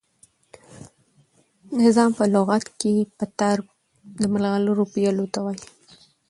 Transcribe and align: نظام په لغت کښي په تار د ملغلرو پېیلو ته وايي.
نظام 1.83 2.11
په 2.17 2.23
لغت 2.33 2.63
کښي 2.79 2.93
په 3.17 3.25
تار 3.39 3.57
د 4.21 4.23
ملغلرو 4.33 4.83
پېیلو 4.93 5.25
ته 5.33 5.39
وايي. 5.45 5.65